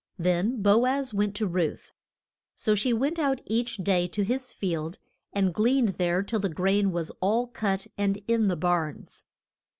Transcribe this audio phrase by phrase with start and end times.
[0.17, 1.91] Then Bo az went to Ruth.
[2.55, 4.97] So she went out each day to his field,
[5.31, 9.23] and gleaned there till the grain was all cut and in the barns.